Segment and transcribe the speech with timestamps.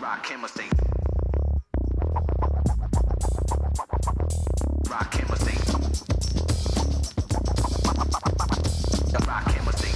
[0.00, 0.64] Rock chemistry.
[4.88, 5.54] Rock chemistry.
[9.26, 9.90] Rock chemistry.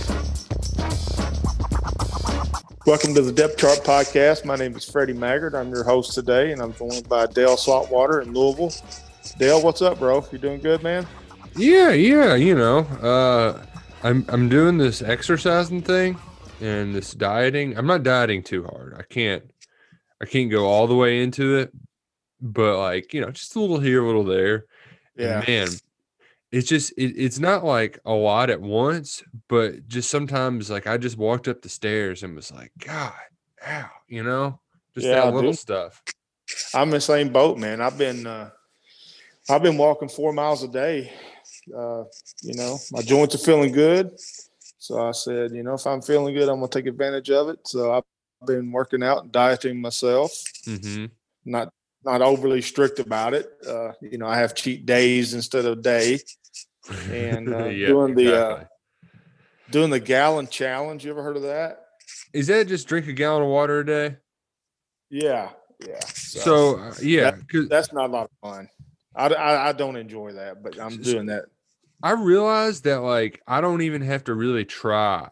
[2.87, 4.45] Welcome to the Depth Chart Podcast.
[4.45, 5.55] My name is Freddie Maggard.
[5.55, 8.75] I'm your host today, and I'm joined by Dale Saltwater in Louisville.
[9.39, 10.23] Dale, what's up, bro?
[10.31, 11.07] You doing good, man?
[11.57, 13.65] Yeah, yeah, you know, uh,
[14.03, 16.19] I'm I'm doing this exercising thing
[16.61, 17.79] and this dieting.
[17.79, 18.97] I'm not dieting too hard.
[18.99, 19.54] I can't
[20.21, 21.73] I can't go all the way into it,
[22.41, 24.67] but like you know, just a little here, a little there.
[25.17, 25.39] Yeah.
[25.39, 25.69] And man,
[26.53, 30.97] it's just it, it's not like a lot at once, but just sometimes like I
[30.97, 33.13] just walked up the stairs and was like, God,
[33.67, 34.61] ow, you know,
[34.95, 35.59] just Yeah, that little dude.
[35.59, 36.03] stuff.
[36.75, 37.81] I'm in the same boat, man.
[37.81, 38.51] I've been uh,
[39.51, 41.13] I've been walking four miles a day.
[41.77, 42.05] Uh,
[42.43, 44.13] you know, my joints are feeling good.
[44.79, 47.67] So I said, you know, if I'm feeling good, I'm gonna take advantage of it.
[47.67, 48.05] So I've
[48.47, 50.33] been working out and dieting myself.
[50.67, 51.07] Mm-hmm.
[51.45, 51.73] Not
[52.05, 53.51] not overly strict about it.
[53.67, 56.21] Uh, you know, I have cheat days instead of day.
[57.11, 58.65] And, uh, doing the, uh,
[59.71, 61.05] Doing the gallon challenge.
[61.05, 61.81] You ever heard of that?
[62.35, 64.17] is that just drink a gallon of water a day?
[65.09, 65.51] Yeah,
[65.87, 66.01] yeah.
[66.05, 68.69] So, yeah, yeah, 'cause- that's not a lot of fun.
[69.17, 71.45] I, I, I don't enjoy that, but I'm doing that.
[72.03, 75.29] I realize that like I don't even have to really try.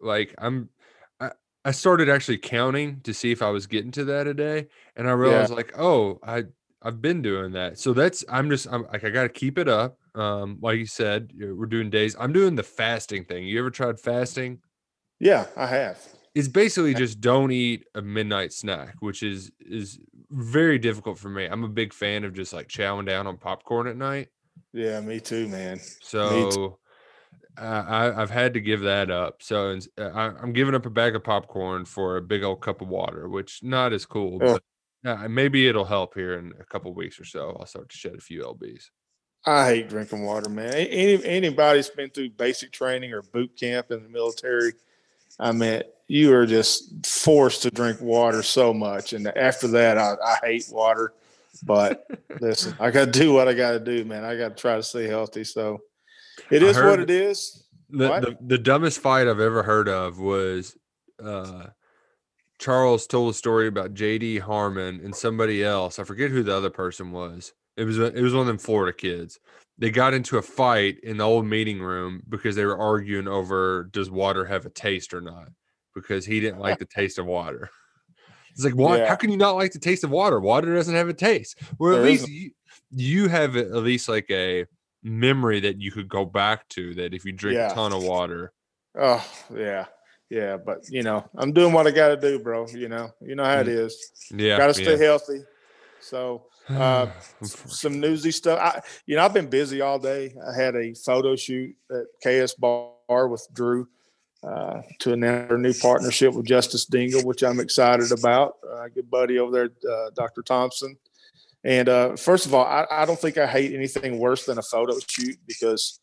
[0.00, 0.68] Like I'm
[1.68, 5.08] I, started actually counting to see if I was getting to that a day and
[5.08, 6.44] I realized like, oh, I
[6.82, 7.78] I've been doing that.
[7.78, 9.98] So that's I'm just I'm like I got to keep it up.
[10.14, 12.16] Um like you said, we're doing days.
[12.18, 13.46] I'm doing the fasting thing.
[13.46, 14.60] You ever tried fasting?
[15.18, 15.98] Yeah, I have.
[16.34, 19.98] It's basically just don't eat a midnight snack, which is is
[20.30, 21.46] very difficult for me.
[21.46, 24.28] I'm a big fan of just like chowing down on popcorn at night.
[24.72, 25.80] Yeah, me too, man.
[26.02, 26.78] So
[27.58, 29.42] I, I've had to give that up.
[29.42, 32.80] So uh, I, I'm giving up a bag of popcorn for a big old cup
[32.80, 34.60] of water, which not as cool, Ugh.
[35.04, 37.56] but uh, maybe it'll help here in a couple weeks or so.
[37.58, 38.84] I'll start to shed a few lbs.
[39.44, 40.74] I hate drinking water, man.
[40.74, 44.72] Any anybody's been through basic training or boot camp in the military,
[45.38, 49.12] I mean, you are just forced to drink water so much.
[49.12, 51.12] And after that, I, I hate water.
[51.62, 52.06] But
[52.40, 54.24] listen, I got to do what I got to do, man.
[54.24, 55.44] I got to try to stay healthy.
[55.44, 55.82] So
[56.50, 57.64] it is what it is.
[57.88, 58.22] The, What?
[58.22, 60.76] the the dumbest fight I've ever heard of was
[61.22, 61.66] uh,
[62.58, 65.98] Charles told a story about JD Harmon and somebody else.
[65.98, 67.52] I forget who the other person was.
[67.76, 69.38] It was it was one of them Florida kids.
[69.78, 73.84] They got into a fight in the old meeting room because they were arguing over
[73.92, 75.48] does water have a taste or not
[75.94, 77.70] because he didn't like the taste of water.
[78.52, 78.96] It's like, why?
[78.98, 79.08] Yeah.
[79.08, 80.40] How can you not like the taste of water?
[80.40, 81.58] Water doesn't have a taste.
[81.78, 82.52] Well, at There least you,
[82.90, 84.64] you have at least like a
[85.06, 87.70] memory that you could go back to that if you drink Yeah.
[87.70, 88.52] a ton of water.
[88.98, 89.24] Oh,
[89.54, 89.86] yeah.
[90.28, 90.56] Yeah.
[90.56, 92.66] But, you know, I'm doing what I got to do, bro.
[92.68, 93.96] You know, you know how it is.
[94.30, 94.58] Yeah.
[94.58, 95.04] Got to stay yeah.
[95.04, 95.42] healthy.
[96.00, 97.06] So, uh,
[97.42, 98.58] some newsy stuff.
[98.60, 100.34] I, you know, I've been busy all day.
[100.46, 103.88] I had a photo shoot at KS Bar with Drew
[104.42, 108.56] uh, to announce our new partnership with Justice Dingle, which I'm excited about.
[108.68, 110.42] Uh, good buddy over there, uh, Dr.
[110.42, 110.96] Thompson.
[111.66, 114.62] And uh, first of all, I, I don't think I hate anything worse than a
[114.62, 115.98] photo shoot because,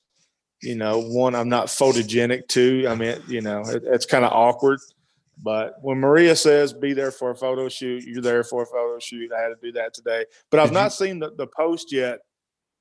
[0.62, 2.50] you know, one, I'm not photogenic.
[2.50, 4.80] Two, I mean, you know, it, it's kind of awkward.
[5.42, 9.00] But when Maria says be there for a photo shoot, you're there for a photo
[9.00, 9.32] shoot.
[9.32, 10.26] I had to do that today.
[10.52, 12.20] But I've not seen the, the post yet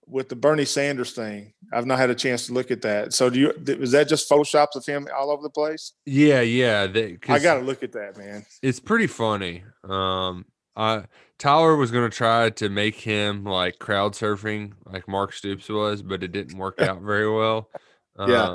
[0.08, 1.52] with the Bernie Sanders thing.
[1.72, 3.14] I've not had a chance to look at that.
[3.14, 5.92] So do you was that just photoshops of him all over the place?
[6.04, 6.88] Yeah, yeah.
[6.88, 8.44] They, I 'cause gotta look at that, man.
[8.60, 9.62] It's pretty funny.
[9.84, 10.44] Um,
[10.76, 11.06] I
[11.38, 16.22] Tyler was gonna try to make him like crowd surfing, like Mark Stoops was, but
[16.22, 17.70] it didn't work out very well.
[18.16, 18.48] Um, Yeah.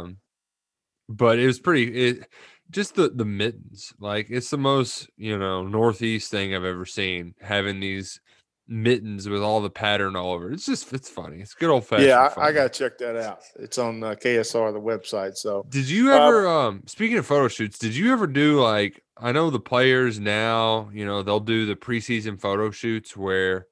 [1.09, 1.94] but it was pretty.
[2.09, 2.29] It
[2.69, 7.35] just the the mittens, like it's the most you know northeast thing I've ever seen.
[7.41, 8.22] Having these
[8.67, 10.51] mittens with all the pattern all over.
[10.51, 11.39] It's just it's funny.
[11.39, 12.09] It's good old fashioned.
[12.09, 13.39] Yeah, I, I gotta check that out.
[13.57, 15.38] It's on uh, KSR the website.
[15.38, 19.31] So Did you ever um speaking of photo shoots, did you ever do like I
[19.31, 23.67] know the players now, you know, they'll do the preseason photo shoots where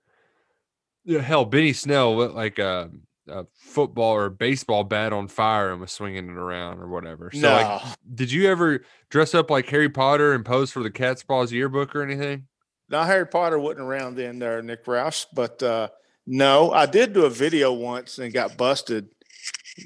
[1.07, 2.89] hell, Benny Snell lit like a,
[3.27, 7.31] a football or baseball bat on fire and was swinging it around or whatever.
[7.33, 10.92] So no, like did you ever dress up like Harry Potter and pose for the
[10.92, 12.47] Cat's Paws yearbook or anything?
[12.89, 15.25] Now Harry Potter wasn't around then, there, Nick Roush.
[15.33, 15.89] But uh,
[16.25, 19.09] no, I did do a video once and got busted.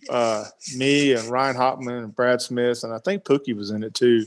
[0.09, 3.93] Uh, me and Ryan Hopman and Brad Smith, and I think Pookie was in it
[3.93, 4.25] too.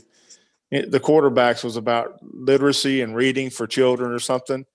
[0.71, 4.65] It, the quarterbacks was about literacy and reading for children or something.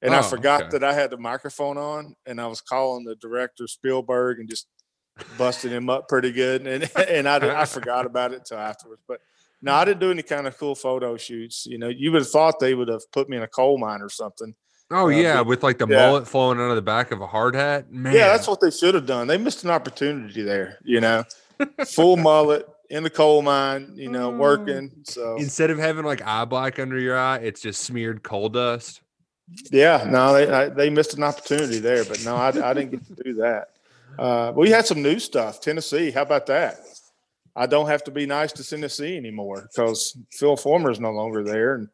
[0.00, 0.70] And I Oh, forgot okay.
[0.78, 4.68] that I had the microphone on, and I was calling the director Spielberg and just
[5.36, 6.66] busted him up pretty good.
[6.66, 9.02] And and I, I forgot about it till afterwards.
[9.06, 9.20] But
[9.60, 11.66] No, I didn't do any kind of cool photo shoots.
[11.66, 14.00] You know, you would have thought they would have put me in a coal mine
[14.02, 14.54] or something.
[14.90, 16.06] Oh Uh, yeah, but- with like the yeah.
[16.06, 17.90] mullet flowing out of the back of a hard hat.
[17.92, 19.26] Man, Yeah, that's what they should have done.
[19.26, 20.78] They missed an opportunity there.
[20.84, 21.24] You know,
[21.86, 23.92] full mullet in the coal mine.
[23.96, 24.38] You know, Mm.
[24.38, 24.90] working.
[25.04, 29.00] So instead of having like eye black under your eye, it's just smeared coal dust.
[29.72, 32.04] yeah, no, they I, they missed an opportunity there.
[32.04, 33.68] But no, I, I didn't get to do that.
[34.18, 35.60] Uh, we had some new stuff.
[35.60, 36.76] Tennessee, how about that?
[37.58, 41.42] I don't have to be nice to Tennessee anymore because Phil Fulmer is no longer
[41.42, 41.88] there, and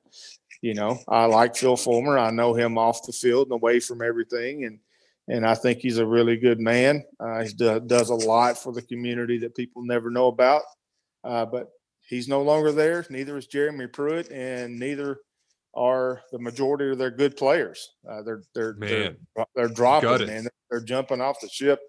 [0.61, 2.19] you know I like Phil Fulmer.
[2.19, 4.79] I know him off the field and away from everything, and
[5.27, 7.03] and I think he's a really good man.
[7.19, 10.63] Uh, he do, does a lot for the community that people never know about.
[11.25, 11.71] Uh, but
[12.07, 13.07] he's no longer there.
[13.09, 15.21] Neither is Jeremy Pruitt, and neither
[15.73, 17.95] are the majority of their good players.
[18.07, 19.17] Uh, they're they're Man.
[19.35, 20.47] they're, they're dropping, man.
[20.71, 21.81] They're jumping off the ship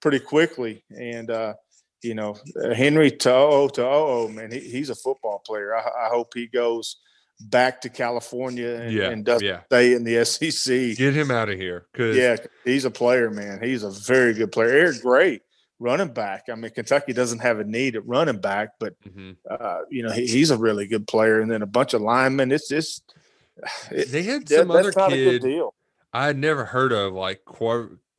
[0.00, 1.54] pretty quickly, and uh,
[2.02, 2.36] you know
[2.74, 5.74] Henry To'o To'o, man, he, he's a football player.
[5.76, 6.96] I, I hope he goes
[7.42, 9.60] back to California and, yeah, and doesn't yeah.
[9.66, 10.96] stay in the SEC.
[10.96, 11.86] Get him out of here.
[11.94, 13.62] Cause Yeah, he's a player, man.
[13.62, 14.68] He's a very good player.
[14.68, 15.40] Eric Gray,
[15.78, 16.44] running back.
[16.50, 19.36] I mean, Kentucky doesn't have a need at running back, but Mhm.
[19.50, 21.40] uh, you know he, he's a really good player.
[21.40, 22.52] And then a bunch of linemen.
[22.52, 23.14] It's just
[23.90, 25.74] it, they had that- some other that's not a good kid deal.
[26.12, 27.44] I had never heard of, like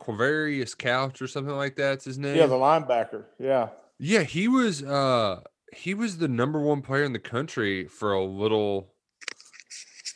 [0.01, 2.36] Quavaris Crouch or something like that's his name.
[2.36, 3.25] Yeah, the linebacker.
[3.39, 3.69] Yeah,
[4.00, 5.42] Yeah, he was uh
[5.74, 8.94] he was the number one player in the country for a little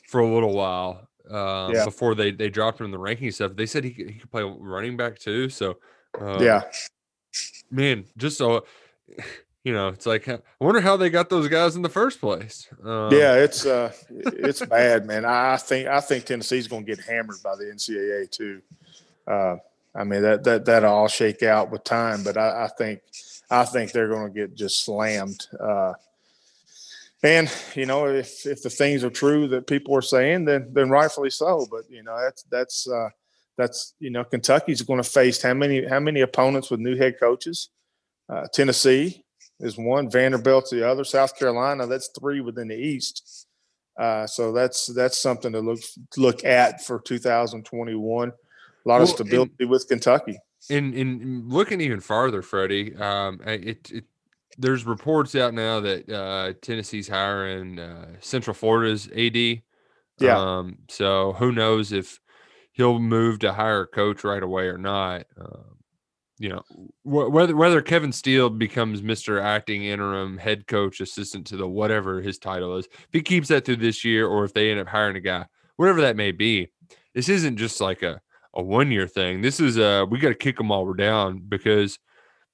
[0.10, 1.08] for a little while.
[1.30, 1.86] Um, Yeah.
[1.86, 3.56] before they they dropped him in the ranking stuff.
[3.56, 5.50] They said he could, he could play running back too.
[5.50, 5.78] So
[6.20, 6.62] uh, yeah.
[7.72, 8.66] man, just so
[9.64, 12.68] you know, it's like I wonder how they got those guys in the first place.
[12.84, 15.26] Um, yeah, it's uh, it's bad, man.
[15.26, 18.62] I I think I think Tennessee's going to get hammered by the NCAA too.
[19.28, 19.56] Uh,
[19.96, 23.02] I mean that that that'll all shake out with time, but I, I think
[23.50, 25.48] I think they're going to get just slammed.
[25.60, 25.94] Uh,
[27.24, 30.90] and you know, if if the things are true that people are saying, then then
[30.90, 31.66] rightfully so.
[31.72, 33.10] But you know, that's that's uh,
[33.58, 37.16] that's you know, Kentucky's going to face how many how many opponents with new head
[37.20, 37.70] coaches?
[38.28, 39.24] Uh, Tennessee
[39.60, 41.88] is one, Vanderbilt's the other, South Carolina.
[41.88, 43.48] That's three within the East.
[43.98, 45.80] Uh, so that's that's something to look
[46.18, 48.34] look at for 2021.
[48.86, 50.38] A lot Well, of and- stability with Kentucky.
[50.70, 54.04] And, in looking even farther, Freddie, um, it, it
[54.58, 59.36] there's reports out now that uh, Tennessee's hiring uh, Central Florida's AD.
[60.20, 60.38] Yeah.
[60.40, 62.20] Um, so who knows if
[62.72, 65.26] he'll move to hire a coach right away or not?
[65.40, 65.78] Um,
[66.40, 66.62] you know,
[67.04, 69.40] wh- whether whether Kevin Steele becomes Mr.
[69.42, 73.66] Acting Interim Head Coach Assistant to the whatever his title is, if he keeps that
[73.66, 75.46] through this year, or if they end up hiring a guy,
[75.76, 76.72] whatever that may be,
[77.14, 78.20] this isn't just like a
[78.56, 79.42] a one year thing.
[79.42, 82.00] This is uh we got to kick them while we're down because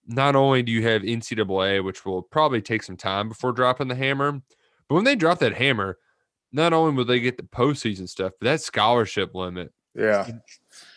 [0.07, 3.95] not only do you have NCAA, which will probably take some time before dropping the
[3.95, 4.41] hammer,
[4.89, 5.97] but when they drop that hammer,
[6.51, 9.71] not only will they get the postseason stuff, but that scholarship limit.
[9.93, 10.25] Yeah,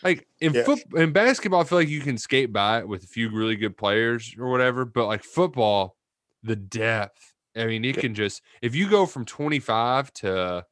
[0.03, 0.65] Like in Yeah.
[0.65, 3.57] foot in basketball, I feel like you can skate by it with a few really
[3.57, 4.85] good players or whatever.
[4.85, 5.97] But like football,
[6.43, 7.35] the depth.
[7.57, 10.67] I mean, it can just if you go from 25 to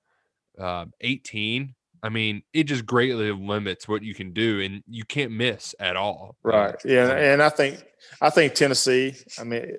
[0.59, 5.33] uh, 18, I mean, it just greatly limits what you can do, and you can't
[5.33, 6.37] miss at all.
[6.45, 6.73] Uh.
[6.85, 7.83] Yeah, and I think
[8.21, 9.15] I think Tennessee.
[9.39, 9.77] I mean,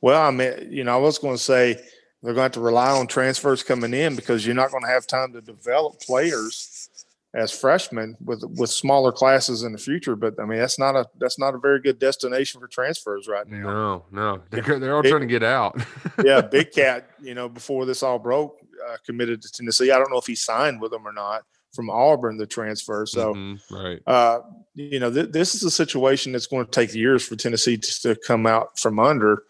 [0.00, 1.74] well, I mean, you know, I was going to say
[2.22, 4.90] they're going to have to rely on transfers coming in because you're not going to
[4.90, 6.88] have time to develop players
[7.34, 10.14] as freshmen with with smaller classes in the future.
[10.14, 13.48] But I mean, that's not a that's not a very good destination for transfers right
[13.48, 13.58] now.
[13.58, 15.80] No, no, they're they're all Big- trying to get out.
[16.24, 18.58] yeah, Big Cat, you know, before this all broke,
[18.88, 19.90] uh, committed to Tennessee.
[19.90, 21.42] I don't know if he signed with them or not
[21.74, 23.06] from Auburn, the transfer.
[23.06, 24.40] So, Mhm, right, uh,
[24.74, 28.00] you know, th- this is a situation that's going to take years for Tennessee to,
[28.02, 29.44] to come out from under.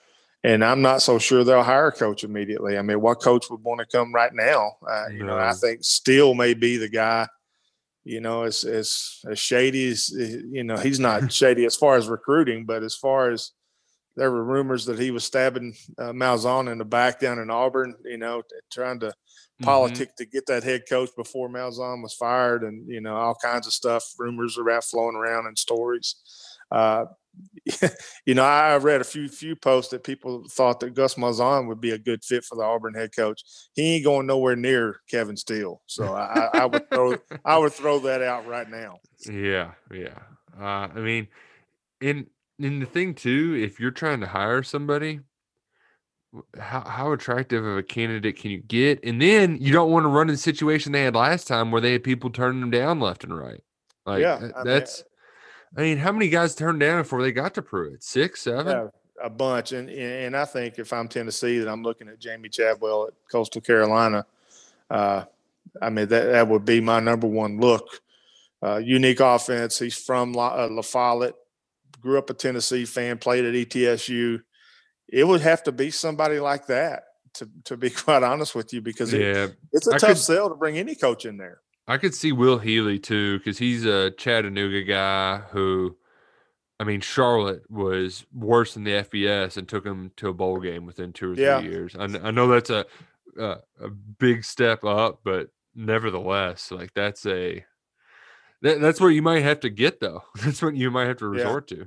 [0.45, 2.77] And I'm not so sure they'll hire a coach immediately.
[2.77, 4.73] I mean, what coach would want to come right now?
[4.89, 7.29] Uh, you know, I think Steele may be the guy.
[8.05, 12.09] You know, as as as shady as you know, he's not shady as far as
[12.09, 13.53] recruiting, but as far as
[14.16, 17.95] there were rumors that he was stabbing uh, Malzahn in the back down in Auburn.
[18.04, 18.42] You know,
[18.73, 19.12] trying to
[19.61, 19.64] Mhm.
[19.66, 23.66] politic to get that head coach before Malzahn was fired, and you know all kinds
[23.66, 26.16] of stuff, rumors around flowing around and stories.
[26.71, 27.04] Uh,
[28.26, 31.81] you know, I read a few few posts that people thought that Gus Malzahn would
[31.81, 33.42] be a good fit for the Auburn head coach.
[33.75, 37.99] He ain't going nowhere near Kevin Steele, so I, I- would throw I would throw
[38.00, 38.99] that out right now.
[39.31, 40.19] Yeah, yeah.
[40.59, 41.28] Uh, I mean,
[42.00, 42.26] and
[42.64, 45.21] and the thing too, if you're trying to hire somebody,
[46.59, 49.04] how how attractive of a candidate can you get?
[49.04, 51.81] And then you don't want to run in the situation they had last time where
[51.81, 53.62] they had people turning them down left and right.
[54.07, 55.04] Like Yeah, that- I mean, that's.
[55.75, 58.02] I mean, how many guys turned down before they got to Pruitt?
[58.02, 58.66] Six, seven.
[58.66, 58.88] Yeah,
[59.23, 63.07] a bunch, and and I think if I'm Tennessee, that I'm looking at Jamey Chadwell
[63.07, 64.26] at Coastal Carolina.
[64.90, 65.25] Uh,
[65.81, 67.87] I mean that that would be my number one look.
[68.62, 69.78] Uh, unique offense.
[69.78, 71.35] He's from La, uh, La Follette,
[72.03, 74.43] grew up a Tennessee fan, played at ETSU.
[75.09, 77.05] It would have to be somebody like that
[77.35, 80.19] to to be quite honest with you, because it, Yeah, it's a I tough could-
[80.19, 81.61] sell to bring any coach in there.
[81.89, 85.97] I could see Will Healy too, because he's a Chattanooga guy who,
[86.79, 90.87] I mean, Charlotte was worse than the FBS and took him to a bowl game
[90.87, 91.61] within two or three Yeah.
[91.61, 91.97] years.
[91.99, 92.87] I, I know that's a,
[93.37, 97.65] a a big step up, but nevertheless, like that's a
[98.62, 100.23] that, that's what you might have to get though.
[100.45, 101.42] That's what you might have to Yeah.
[101.45, 101.87] resort to.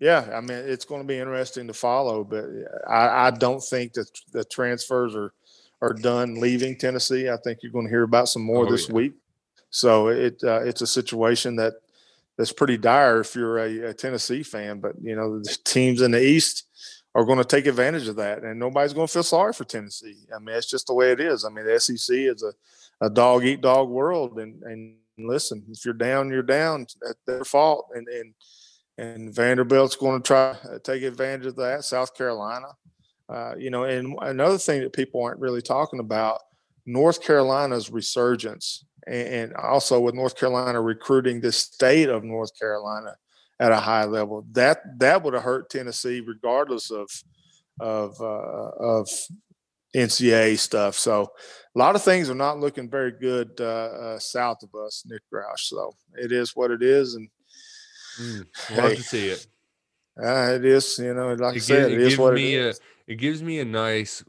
[0.00, 2.44] Yeah, I mean it's going to be interesting to follow, but
[2.88, 5.32] I, I don't think that the transfers are
[5.80, 7.28] are done leaving Tennessee.
[7.28, 8.94] I think you're going to hear about some more Oh, this yeah.
[8.94, 9.12] week.
[9.70, 11.74] So it uh, it's a situation that
[12.36, 14.80] that's pretty dire if you're a, a Tennessee fan.
[14.80, 16.66] But you know the teams in the East
[17.14, 20.18] are going to take advantage of that, and nobody's going to feel sorry for Tennessee.
[20.34, 21.44] I mean it's just the way it is.
[21.44, 22.52] I mean the SEC is a,
[23.04, 26.86] a dog eat dog world, and and listen, if you're down, you're down.
[27.00, 28.34] That's their fault, and and
[28.98, 31.84] and Vanderbilt's going to try to take advantage of that.
[31.84, 32.68] South Carolina,
[33.28, 36.40] uh, you know, and another thing that people aren't really talking about,
[36.84, 43.16] North Carolina's resurgence, and, and also with North Carolina recruiting the state of North Carolina
[43.60, 47.08] at a high level, that that would have hurt Tennessee regardless of
[47.80, 49.08] of uh, of
[49.94, 50.96] NCAA stuff.
[50.96, 51.32] So
[51.74, 55.22] a lot of things are not looking very good uh, uh, south of us, Nick
[55.32, 55.60] Roush.
[55.60, 57.28] So it is what it is, and
[58.20, 58.96] Mm, love Hey.
[58.96, 59.46] to see it.
[60.22, 60.98] uh, it is.
[60.98, 62.78] You know, like I it, said, gives, it it is gives what it me is.
[62.78, 64.24] a it gives me a nice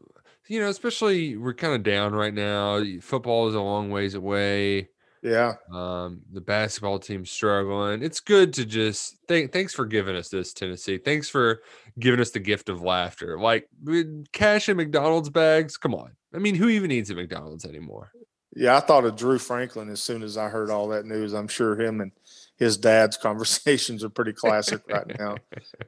[0.48, 4.90] you know especially we're kind of down right now football is a long ways away
[5.24, 10.28] Yeah, um the basketball team's struggling it's good to just thank thanks for giving us
[10.28, 11.62] this tennessee thanks for
[11.98, 16.40] giving us the gift of laughter like with cash in mcdonald's bags come on i
[16.40, 18.12] mean who even eats at mcdonald's anymore
[18.56, 18.78] yeah.
[18.78, 21.34] I thought of Drew Franklin as soon as I heard all that news.
[21.34, 22.12] I'm sure him and
[22.58, 25.38] his dad's conversations are pretty classic right now.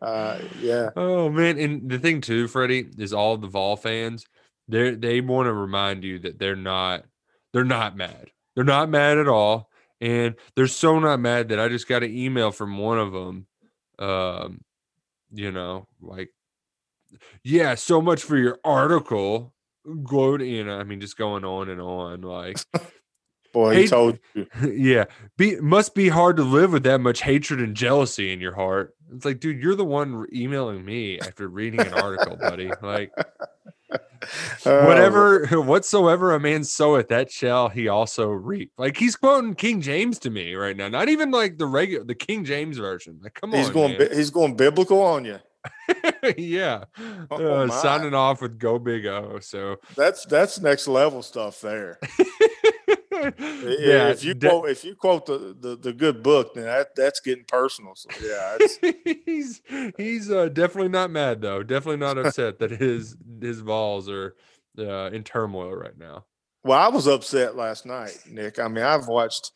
[0.01, 4.25] Uh, yeah, Oh man, and the thing too, Freddie, is all the Vol fans,
[4.67, 7.05] they they want to remind you that they're not
[7.53, 8.31] they're not mad.
[8.55, 9.69] They're not mad at all.
[10.01, 13.47] And they're so not mad that I just got an email from one of them.
[13.97, 14.61] Um,
[15.31, 16.29] you know, like,
[17.43, 19.53] yeah, so much for your article.
[20.03, 22.21] Gloating, you know, I mean, just going on and on.
[22.21, 22.57] Like,
[23.53, 24.47] boy, he told you.
[24.71, 25.05] yeah,
[25.37, 28.95] be must be hard to live with that much hatred and jealousy in your heart.
[29.13, 32.71] It's like, dude, you're the one emailing me after reading an article, buddy.
[32.81, 33.11] Like,
[34.63, 38.71] whatever, whatsoever a man soweth, that shall he also reap.
[38.77, 40.87] Like he's quoting King James to me right now.
[40.87, 43.19] Not even like the regular, the King James version.
[43.21, 43.97] Like, come he's on, going.
[43.97, 44.09] man.
[44.13, 45.39] He's going biblical on you.
[46.37, 46.83] yeah,
[47.31, 49.39] Oh, uh, signing off with Go Big O.
[49.39, 51.99] So, That's that's next level stuff there.
[53.23, 56.95] Yeah, if you de- quote if you quote the, the the good book, then that
[56.95, 57.95] that's getting personal.
[57.95, 58.79] So yeah, it's,
[59.25, 59.61] he's
[59.97, 61.63] he's uh, definitely not mad though.
[61.63, 64.35] Definitely not upset that his his Vols are
[64.77, 66.25] uh, in turmoil right now.
[66.63, 68.59] well, I was upset last night, Nick.
[68.59, 69.51] I mean, I've watched.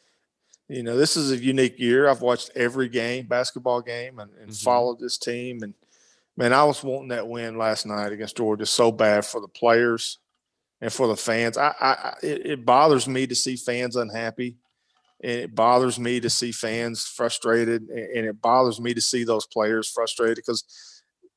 [0.72, 2.08] You know, this is a unique year.
[2.08, 4.64] I've watched every game, basketball game, and, and Mhm.
[4.64, 5.64] followed this team.
[5.64, 5.74] And
[6.38, 10.20] man, I was wanting that win last night against Georgia so bad for the players
[10.82, 11.58] and for the fans.
[11.58, 14.58] I, I it, it bothers me to see fans unhappy,
[15.22, 19.24] and it bothers me to see fans frustrated, and, and it bothers me to see
[19.24, 20.64] those players frustrated because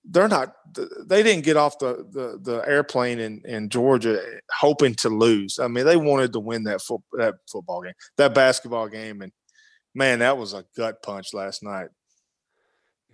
[0.05, 0.55] they're not.
[1.07, 4.21] They didn't get off the the, the airplane in, in Georgia
[4.51, 5.59] hoping to lose.
[5.59, 9.33] I mean, they wanted to win that foot that football game, that basketball game, and
[9.95, 11.89] man, that was a gut punch last night.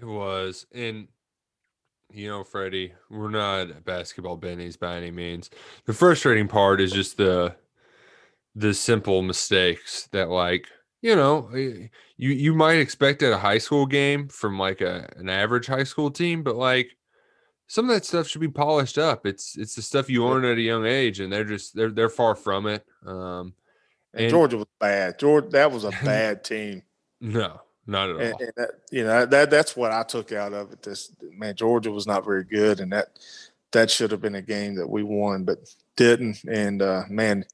[0.00, 1.08] It was, and
[2.12, 5.50] you know, Freddie, we're not basketball bennies by any means.
[5.86, 7.54] The frustrating part is just the
[8.54, 10.66] the simple mistakes that, like,
[11.02, 15.28] you know, you you might expect at a high school game from like a an
[15.28, 16.88] average high school team, but like
[17.68, 19.26] some of that stuff should be polished up.
[19.26, 22.08] It's it's the stuff you learn at a young age, and they're just they're they're
[22.08, 22.84] far from it.
[23.06, 23.52] Um,
[24.14, 25.18] And, And- Georgia was bad.
[25.18, 26.82] Georgia, that was a bad team.
[27.20, 28.22] no, not at all.
[28.22, 30.82] and, and that, you know that that's what I took out of it.
[30.82, 33.08] This man, Georgia was not very good, and that
[33.72, 35.58] that should have been a game that we won, but
[35.96, 36.42] didn't.
[36.44, 37.44] And uh, man,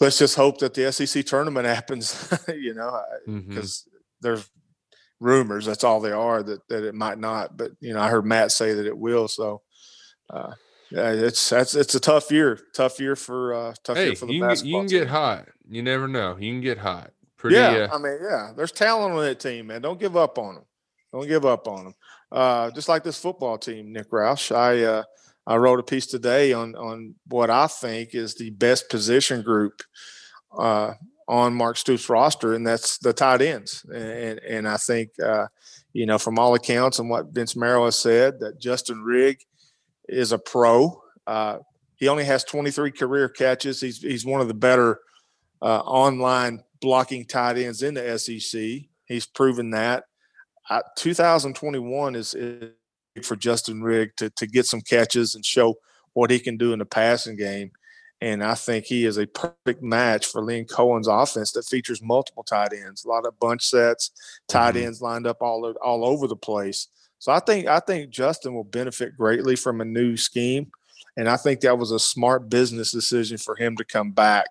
[0.00, 2.32] let's just hope that the SEC tournament happens.
[2.48, 3.88] you know, because
[4.20, 4.48] there's
[5.20, 5.66] rumors.
[5.66, 6.42] That's all they are.
[6.42, 9.28] That that it might not, but you know, I heard Matt say that it will.
[9.28, 9.62] So.
[10.30, 10.54] Uh,
[10.90, 12.58] yeah, it's that's it's a tough year.
[12.72, 15.08] Tough year for uh tough Hey, year for the you can, get, you can get
[15.08, 15.48] hot.
[15.68, 16.36] You never know.
[16.38, 17.10] You can get hot.
[17.36, 17.56] Pretty.
[17.56, 19.82] yeah, uh, I mean, yeah, there's talent on that team, man.
[19.82, 20.64] Don't give up on them.
[21.12, 21.94] Don't give up on them.
[22.34, 24.54] Uh, just like this football team, Nick Roush.
[24.54, 25.02] I uh,
[25.46, 29.82] I wrote a piece today on on what I think is the best position group
[30.58, 30.94] uh,
[31.28, 33.86] on Mark Stoops' roster, and that's the tight ends.
[33.94, 35.46] And and I think uh,
[35.92, 39.38] you know from all accounts and what Vince Marrow has said that Justin Rigg
[40.08, 41.00] is a pro.
[41.28, 41.58] Uh,
[41.94, 43.80] he only has 23 career catches.
[43.80, 44.98] He's he's one of the better
[45.62, 48.88] uh, online blocking tight ends in the SEC.
[49.06, 50.04] He's proven that.
[50.96, 52.72] 2021 is, is
[53.22, 55.76] for Justin Rigg to to get some catches and show
[56.14, 57.72] what he can do in the passing game.
[58.20, 62.42] And I think he is a perfect match for Liam Coen's offense that features multiple
[62.42, 64.12] tight ends, a lot of bunch sets,
[64.48, 64.86] tight mm-hmm.
[64.86, 66.88] ends lined up all all over the place.
[67.18, 70.70] So I think I think Justin will benefit greatly from a new scheme,
[71.16, 74.46] and I think that was a smart business decision for him to come back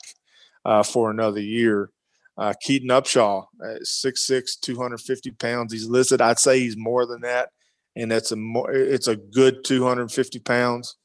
[0.66, 1.90] uh, for another year.
[2.38, 5.72] Uh, Keaton Upshaw, uh, 6'6", 250 pounds.
[5.72, 6.22] He's listed.
[6.22, 7.50] I'd say he's more than that,
[7.96, 8.72] and that's a more.
[8.72, 10.96] It's a good 250 pounds.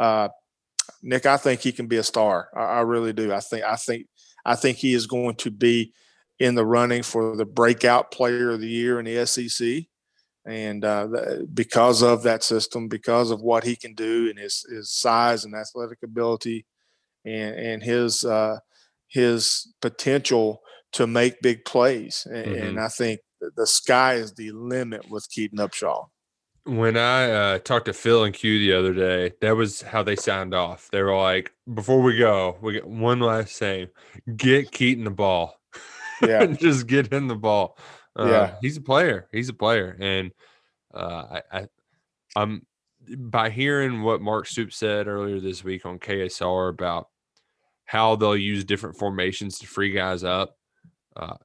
[0.00, 0.28] Uh,
[1.02, 2.48] Nick, I think he can be a star.
[2.54, 3.32] I, I, really do.
[3.32, 4.06] I think I think
[4.44, 5.92] I think he is going to be
[6.40, 9.84] in the running for the breakout player of the year in the SEC,
[10.44, 11.06] and uh,
[11.54, 15.54] because of that system, because of what he can do and his his size and
[15.54, 16.66] athletic ability,
[17.24, 18.58] and and his uh,
[19.06, 20.61] his potential
[20.92, 22.26] to make big plays.
[22.30, 22.66] And, mm-hmm.
[22.66, 23.20] and I think
[23.56, 26.06] the sky is the limit with Keaton Upshaw
[26.64, 30.16] when I uh, talked to Phil and Q the other day, that was how they
[30.16, 30.88] signed off.
[30.92, 33.88] They were like, "Before we go, we get one last thing:
[34.36, 35.56] get Keaton the ball.
[36.20, 37.76] Yeah, just get him the ball.
[38.16, 39.28] Uh, yeah, he's a player.
[39.32, 40.30] He's a player, and
[40.94, 41.66] uh, I, I,
[42.36, 42.66] I'm
[43.18, 47.08] by hearing what Mark Stoops said earlier this week on KSR about
[47.84, 50.56] how they'll use different formations to free guys up.
[51.16, 51.36] Uh,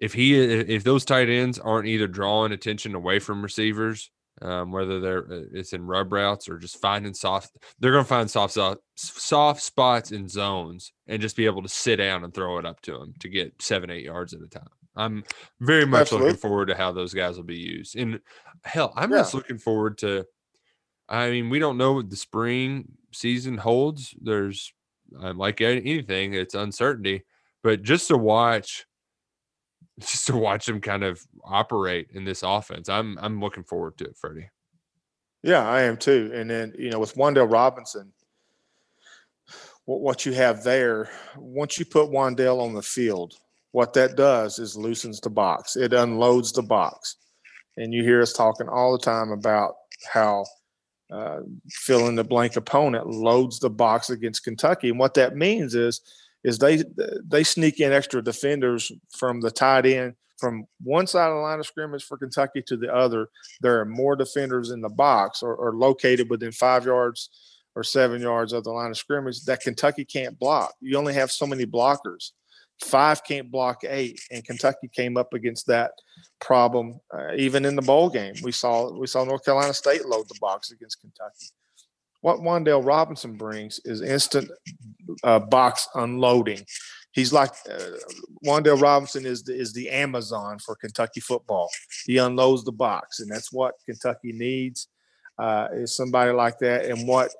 [0.00, 4.10] if he if those tight ends aren't either drawing attention away from receivers
[4.42, 7.56] um, whether they're uh, it's in rub routes or just finding soft.
[7.78, 11.68] They're going to find soft soft soft spots in zones and just be able to
[11.68, 14.48] sit down and throw it up to them to get seven eight yards at a
[14.48, 14.68] time.
[14.96, 15.24] I'm
[15.60, 16.28] very much Absolutely.
[16.28, 17.96] looking forward to how those guys will be used.
[17.96, 18.20] And
[18.64, 19.18] hell, I'm yeah.
[19.18, 20.24] just looking forward to.
[21.08, 24.14] I mean, we don't know what the spring season holds.
[24.20, 24.72] There's
[25.20, 27.24] um, like anything, it's uncertainty.
[27.64, 28.86] But just to watch
[30.00, 32.88] just to watch him kind of operate in this offense.
[32.88, 34.50] I'm I'm looking forward to it, Freddie.
[35.42, 36.30] Yeah, I am too.
[36.34, 38.12] And then you know, with Wan'Dale Robinson,
[39.84, 43.34] what what you have there, once you put Wan'Dale on the field,
[43.72, 45.76] what that does is loosens the box.
[45.76, 47.16] It unloads the box,
[47.76, 49.74] and you hear us talking all the time about
[50.12, 50.44] how
[51.12, 55.74] uh, fill in the blank opponent loads the box against Kentucky, and what that means
[55.74, 56.00] is
[56.44, 56.84] is they
[57.24, 61.58] they sneak in extra defenders from the tight end from one side of the line
[61.58, 63.28] of scrimmage for Kentucky to the other.
[63.60, 67.30] There are more defenders in the box or, or located within five yards
[67.74, 70.74] or seven yards of the line of scrimmage that Kentucky can't block.
[70.80, 72.32] You only have so many blockers.
[72.82, 75.92] Five can't block eight, and Kentucky came up against that
[76.40, 78.34] problem uh, even in the bowl game.
[78.42, 81.54] We saw we saw North Carolina State load the box against Kentucky
[82.24, 84.50] what Wan'Dale Robinson brings is instant
[85.24, 86.64] uh, box unloading.
[87.12, 87.98] He's like uh,
[88.46, 91.68] Wan'Dale Robinson is the, is the Amazon for Kentucky football.
[92.06, 94.88] He unloads the box, and that's what Kentucky needs
[95.38, 96.86] uh, is somebody like that.
[96.86, 97.30] And what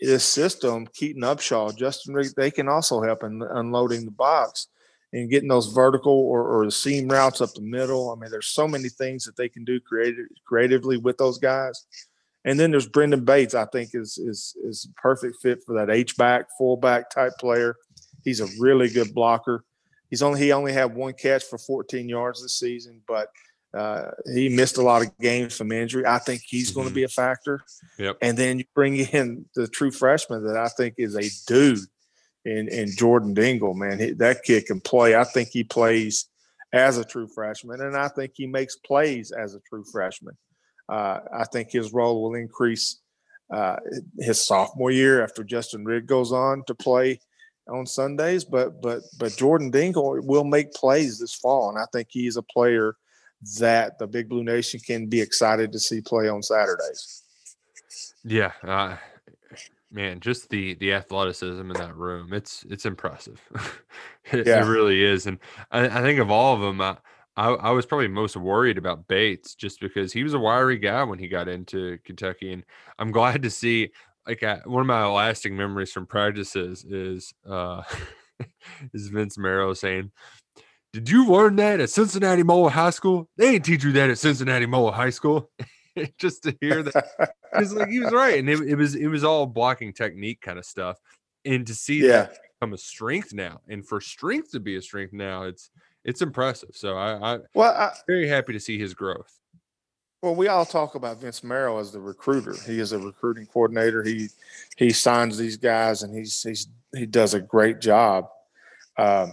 [0.00, 4.68] this system, Keaton Upshaw, Justin Rigg, they can also help in unloading the box
[5.12, 8.12] and getting those vertical or, or the seam routes up the middle.
[8.12, 11.86] I mean, there's so many things that they can do creative, creatively with those guys.
[12.44, 15.90] And then there's Brenden Bates, I think is is is a perfect fit for that
[15.90, 17.76] H back, fullback type player.
[18.24, 19.64] He's a really good blocker.
[20.10, 23.28] He's only he only had one catch for 14 yards this season, but
[23.74, 26.04] uh, he missed a lot of games from injury.
[26.06, 26.80] I think he's mm-hmm.
[26.80, 27.60] going to be a factor.
[27.98, 28.18] Yep.
[28.20, 31.78] And then you bring in the true freshman that I think is a dude
[32.44, 33.74] in in Jordan Dingle.
[33.74, 35.14] Man, he, that kid can play.
[35.14, 36.26] I think he plays
[36.72, 40.36] as a true freshman, and I think he makes plays as a true freshman.
[40.88, 43.00] Uh, I think his role will increase
[43.52, 43.76] uh,
[44.18, 47.20] his sophomore year after Justin Rigg goes on to play
[47.68, 48.44] on Sundays.
[48.44, 52.42] But but but Jordan Dingle will make plays this fall, and I think he's a
[52.42, 52.96] player
[53.58, 57.22] that the Big Blue Nation can be excited to see play on Saturdays.
[58.24, 58.96] Yeah, uh,
[59.90, 63.40] man, just the the athleticism in that room it's it's impressive.
[64.32, 64.64] it, yeah.
[64.64, 65.38] it, really is, and
[65.70, 66.80] I, I, think of all of them.
[66.80, 66.96] I,
[67.36, 71.02] I, I was probably most worried about Bates just because he was a wiry guy
[71.04, 72.64] when he got into Kentucky, and
[72.98, 73.90] I'm glad to see.
[74.26, 77.82] Like I, one of my lasting memories from practices is uh,
[78.94, 80.12] is Vince Marrow saying,
[80.92, 83.28] "Did you learn that at Cincinnati Moeller High School?
[83.36, 85.50] They didn't teach you that at Cincinnati Moeller High School."
[86.18, 87.08] just to hear that.
[87.52, 90.58] Because like he was right, and it, it was it was all blocking technique kind
[90.58, 90.96] of stuff,
[91.44, 92.22] and to see Yeah.
[92.22, 95.70] that become a strength now, and for strength to be a strength now, it's
[96.04, 96.70] it's impressive.
[96.74, 99.38] So I, I'm Well, I, very happy to see his growth.
[100.22, 102.54] Well, we all talk about Vince Marrow as the recruiter.
[102.64, 104.04] He is a recruiting coordinator.
[104.04, 104.28] He
[104.76, 108.28] he signs these guys, and he's he's he does a great job
[108.98, 109.32] um,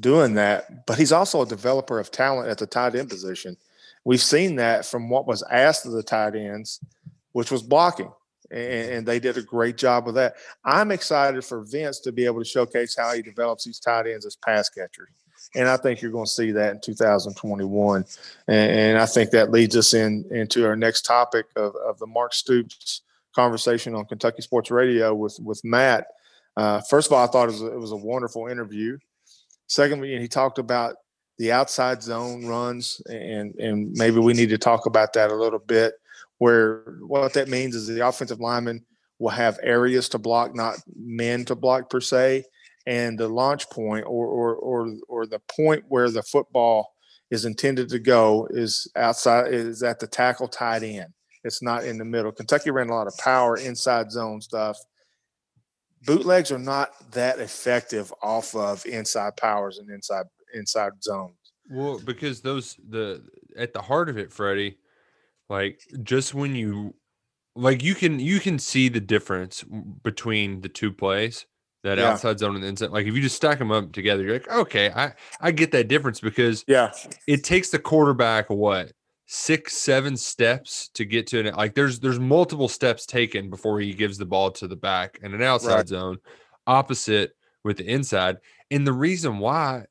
[0.00, 0.86] doing that.
[0.86, 3.56] But he's also a developer of talent at the tight end position.
[4.04, 6.80] We've seen that from what was asked of the tight ends,
[7.30, 8.10] which was blocking,
[8.50, 10.34] and, and they did a great job with that.
[10.64, 14.26] I'm excited for Vince to be able to showcase how he develops these tight ends
[14.26, 15.10] as pass catchers.
[15.54, 18.04] And I think you're going to see that in 2021.
[18.48, 22.06] And, and I think that leads us in into our next topic of, of the
[22.06, 23.02] Mark Stoops
[23.34, 26.06] conversation on Kentucky Sports Radio with with Matt.
[26.56, 28.98] Uh, first of all, I thought it was, a, it was a wonderful interview.
[29.68, 30.96] Secondly, he talked about
[31.38, 35.58] the outside zone runs, and and maybe we need to talk about that a little
[35.58, 35.94] bit.
[36.38, 38.84] Where what that means is the offensive lineman
[39.18, 42.44] will have areas to block, not men to block per se,
[42.86, 46.94] and the launch point or or or, or the point where the football
[47.30, 51.12] is intended to go is outside is at the tackle tight end.
[51.44, 52.30] It's not in the middle.
[52.30, 54.78] Kentucky ran a lot of power inside zone stuff.
[56.04, 61.34] Bootlegs are not that effective off of inside powers and inside inside zones.
[61.70, 63.22] Well, because those the
[63.56, 64.78] at the heart of it, Freddie,
[65.48, 66.94] like just when you
[67.54, 69.64] like you can you can see the difference
[70.02, 71.46] between the two plays,
[71.82, 72.10] that Yeah.
[72.12, 72.90] outside zone and the inside.
[72.90, 75.88] Like if you just stack them up together, you're like, okay, I I get that
[75.88, 76.92] difference because Yeah,
[77.26, 78.92] it takes the quarterback what
[79.26, 83.94] six seven steps to get to it like there's there's multiple steps taken before he
[83.94, 85.88] gives the ball to the back and an outside Right.
[85.88, 86.18] zone
[86.66, 87.32] opposite
[87.64, 88.36] with the inside
[88.70, 89.86] and the reason why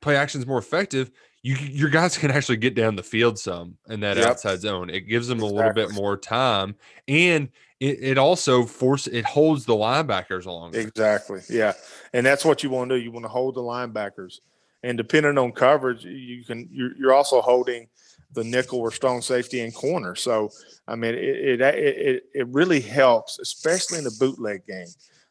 [0.00, 1.10] play action is more effective
[1.48, 4.26] you your guys can actually get down the field some in that Yep.
[4.26, 6.74] outside zone it gives them a little bit more time
[7.06, 7.48] and
[7.80, 10.74] it, it also force it holds the linebackers along.
[10.74, 11.40] exactly.
[11.48, 11.74] Yeah,
[12.12, 13.02] and that's what you want to do.
[13.02, 14.40] You want to hold the linebackers,
[14.82, 17.88] and depending on coverage, you can you're, you're also holding
[18.32, 20.14] the nickel or strong safety and corner.
[20.14, 20.50] So
[20.88, 24.88] I mean, it it it, it really helps, especially in the bootleg game.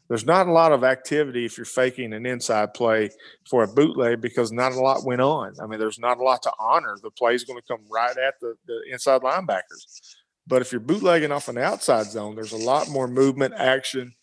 [0.09, 3.09] There's not a lot of activity if you're faking an inside play
[3.49, 5.55] for a bootleg because not a lot went on.
[5.61, 6.95] I mean, there's not a lot to honor.
[7.01, 10.15] The play is going to come right at the, the inside linebackers.
[10.47, 14.13] But if you're bootlegging off an outside zone, there's a lot more movement, action,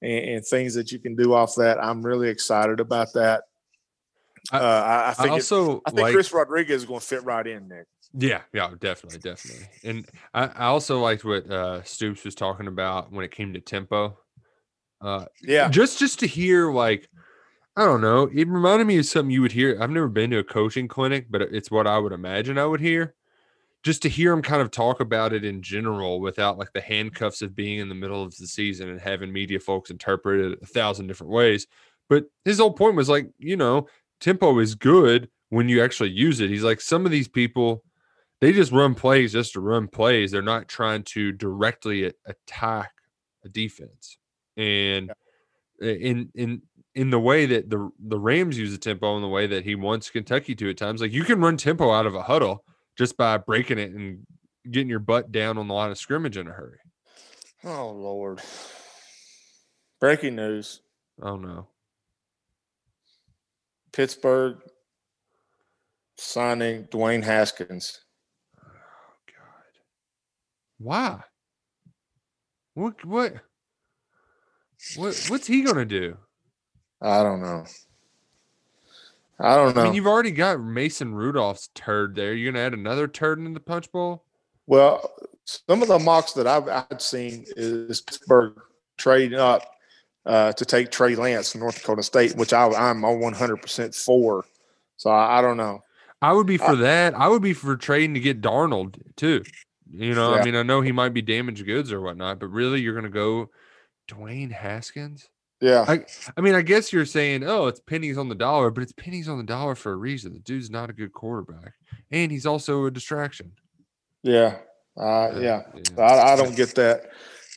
[0.00, 1.82] and, and things that you can do off that.
[1.82, 3.42] I'm really excited about that.
[4.50, 7.00] I- uh, I, I i think it- also I think like Chris Rodriguez is going
[7.00, 7.86] to fit right in, Nick.
[8.16, 9.66] Yeah, yeah, definitely, definitely.
[9.82, 13.60] And I, I also liked what uh Stoops was talking about when it came to
[13.60, 14.18] tempo.
[15.04, 17.08] Uh Yeah, just just to hear like
[17.76, 19.78] I don't know, it reminded me of something you would hear.
[19.80, 22.80] I've never been to a coaching clinic, but it's what I would imagine I would
[22.80, 23.14] hear.
[23.84, 27.42] Just to hear him kind of talk about it in general without like the handcuffs
[27.42, 30.66] of being in the middle of the season and having media folks interpret it a
[30.66, 31.66] thousand different ways.
[32.08, 33.88] But his whole point was like, you know,
[34.20, 36.50] tempo is good when you actually use it.
[36.50, 37.84] He's like, some of these people,
[38.40, 40.30] they just run plays just to run plays.
[40.30, 42.92] They're not trying to directly attack
[43.44, 44.18] a defense.
[44.56, 45.12] And
[45.80, 46.62] in in
[46.94, 49.74] in the way that the the Rams use the tempo in the way that he
[49.74, 52.64] wants Kentucky to at times, like you can run tempo out of a huddle
[52.96, 54.26] just by breaking it and
[54.70, 56.78] getting your butt down on the line of scrimmage in a hurry.
[57.64, 58.40] Oh Lord!
[60.00, 60.80] Breaking news:
[61.20, 61.68] Oh no.
[63.92, 64.56] Pittsburgh
[66.16, 68.00] signing Dwayne Haskins.
[68.58, 68.62] Oh
[69.26, 69.72] God.
[70.78, 71.20] Why?
[72.74, 73.34] What what
[74.96, 76.16] what what's he gonna do?
[77.00, 77.64] I don't know.
[79.38, 79.82] I don't know.
[79.82, 82.34] I mean, you've already got Mason Rudolph's turd there.
[82.34, 84.24] You're gonna add another turd in the punch bowl?
[84.66, 85.12] Well,
[85.44, 88.54] some of the mocks that I've I'd seen is Pittsburgh
[88.96, 89.62] trading up
[90.24, 94.44] uh, to take Trey Lance from North Dakota State, which I, I'm 100 percent for.
[94.96, 95.80] So I, I don't know.
[96.22, 97.14] I would be for I- that.
[97.14, 99.42] I would be for trading to get Darnold too.
[99.90, 100.40] You know, Yeah.
[100.40, 103.08] I mean, I know he might be damaged goods or whatnot, but really, you're gonna
[103.10, 103.50] go
[104.08, 105.28] Dwayne Haskins?
[105.60, 106.04] Yeah, I,
[106.36, 109.28] I mean, I guess you're saying, oh, it's pennies on the dollar, but it's pennies
[109.28, 110.32] on the dollar for a reason.
[110.34, 111.72] The dude's not a good quarterback,
[112.10, 113.52] and he's also a distraction.
[114.22, 114.56] yeah,
[114.96, 115.62] uh, yeah.
[115.96, 117.10] I, I don't get that.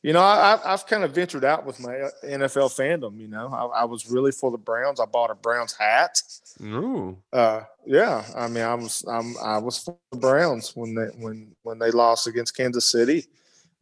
[0.03, 3.19] You know, I, I've kind of ventured out with my uh, NFL fandom.
[3.19, 4.99] You know, I, I was really for the Browns.
[4.99, 6.21] I bought a Browns hat.
[6.62, 11.07] Ooh, Uh, yeah, I mean, I was I'm, I was for the Browns when they
[11.17, 13.25] when when they lost against Kansas City.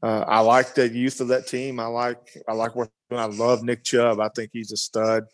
[0.04, 1.80] Uh, I like the youth of that team.
[1.80, 4.20] I like I like what I love Nick Chubb.
[4.20, 5.26] I think he's a stud.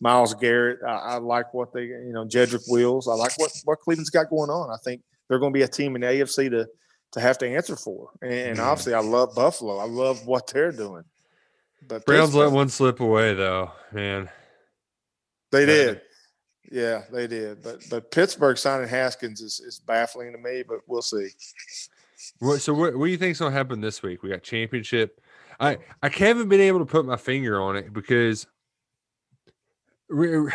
[0.00, 0.80] Myles Garrett.
[0.86, 3.08] I, I like what they you know Jedrick Wills.
[3.08, 4.70] I like what what Cleveland's got going on.
[4.70, 6.68] I think they're going to be a team in the AFC to
[7.12, 8.10] to have to answer for.
[8.22, 9.78] And, and obviously, I love Buffalo.
[9.78, 11.04] I love what they're doing.
[11.86, 14.28] But Browns let one slip away though, man.
[15.50, 16.02] They did.
[16.70, 17.62] Yeah, they did.
[17.62, 21.28] But but Pittsburgh signing Haskins is, is baffling to me, but we'll see.
[22.40, 24.22] What, so what, what do you think's gonna happen this week?
[24.22, 25.20] We got championship.
[25.60, 28.46] I I haven't been able to put my finger on it because
[30.08, 30.50] we-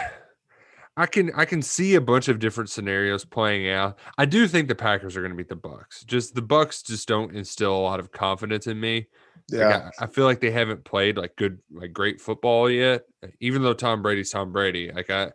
[0.95, 3.97] I can I can see a bunch of different scenarios playing out.
[4.17, 6.05] I do think the Packers are going to beat the Bucs.
[6.05, 9.07] Just the Bucs just don't instill a lot of confidence in me.
[9.49, 9.89] Like, Yeah.
[9.99, 13.05] I, I feel like they haven't played like good like great football yet.
[13.39, 15.31] Even though Tom Brady's Tom Brady, like I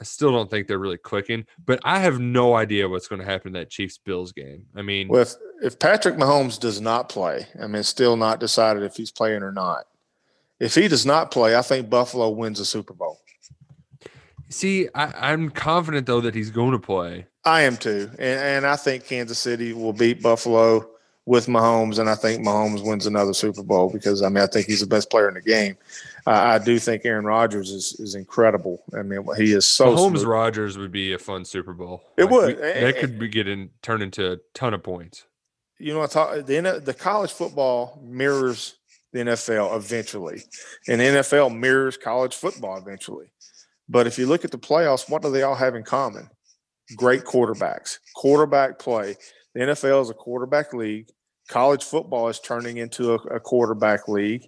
[0.00, 1.44] I still don't think they're really clicking.
[1.64, 4.66] But I have no idea what's going to happen in that Chiefs Bills game.
[4.76, 8.40] I mean, Well, if, if Patrick Mahomes does not play, I mean, it's still not
[8.40, 9.84] decided if he's playing or not.
[10.60, 13.18] If he does not play, I think Buffalo wins the Super Bowl.
[14.50, 17.26] See, I, I'm confident though that he's going to play.
[17.44, 20.88] I am too, and and I think Kansas City will beat Buffalo
[21.28, 24.66] with Mahomes, and I think Mahomes wins another Super Bowl because I mean I think
[24.66, 25.76] he's the best player in the game.
[26.26, 28.82] Uh, I do think Aaron Rodgers is is incredible.
[28.98, 32.02] I mean he is so Mahomes Rodgers would be a fun Super Bowl.
[32.16, 32.56] It would.
[32.56, 35.26] we- Eh, that could be getting turned into a ton of points.
[35.78, 38.76] you know, I talk the the college football mirrors
[39.12, 40.42] the NFL eventually,
[40.88, 43.26] and the NFL mirrors college football eventually.
[43.88, 46.30] But if you look at the playoffs, what do they all have in common?
[46.96, 49.14] Great quarterbacks, quarterback play.
[49.54, 51.08] The NFL is a quarterback league.
[51.48, 54.46] College football is turning into a, a quarterback league.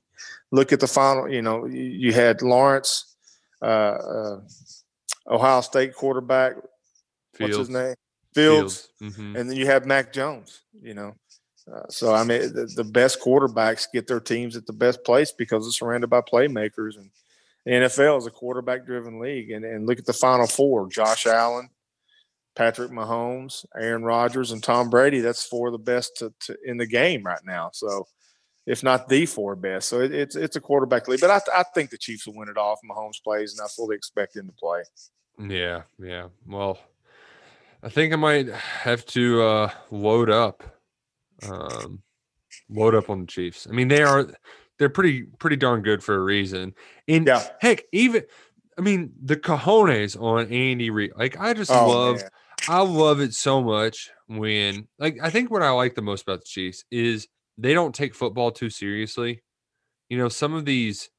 [0.53, 1.29] Look at the final.
[1.29, 3.17] You know, you, you had Lawrence,
[3.63, 4.41] uh, uh,
[5.29, 6.57] Ohio State quarterback.
[7.39, 7.71] What's his Fields.
[7.71, 7.95] name?
[8.35, 9.39] Fields Mhm.
[9.41, 10.61] and then you have Mac Jones.
[10.81, 11.15] You know,
[11.73, 15.33] uh, so I mean, the, the best quarterbacks get their teams at the best place
[15.33, 16.97] because they're surrounded by playmakers.
[16.97, 17.11] And
[17.65, 19.51] the NFL is a quarterback-driven league.
[19.51, 21.71] And and look at the Final Four: Josh Allen,
[22.61, 25.21] Patrick Mahomes, Aaron Rodgers, and Tom Brady.
[25.21, 27.71] That's four of the best to, to, in the game right now.
[27.73, 28.07] So.
[28.67, 31.65] If not the four best, so it, it's it's a quarterback league, but I, I
[31.75, 32.79] think the Chiefs will win it off.
[32.89, 34.83] Mahomes plays, and I fully expect him to play.
[35.39, 36.27] Yeah, yeah.
[36.47, 36.79] Well,
[37.83, 40.63] I think I might have to uh load up.
[41.43, 42.03] Um
[42.69, 43.67] load up on the Chiefs.
[43.69, 44.27] I mean, they are
[44.79, 46.75] they're pretty pretty darn good for a reason.
[47.09, 47.43] And Yeah.
[47.61, 48.25] heck, even
[48.79, 51.13] I mean, the cojones on Andy Reid.
[51.17, 52.31] Like I just Oh, love man.
[52.69, 56.41] I love it so much when like I think what I like the most about
[56.41, 59.43] the Chiefs is they don't take football too seriously.
[60.09, 61.11] You know, some of these